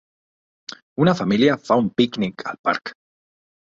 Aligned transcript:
Una 1.05 1.15
família 1.21 1.59
fa 1.69 1.81
un 1.85 1.93
pícnic 2.01 2.51
al 2.53 2.63
parc. 2.69 2.99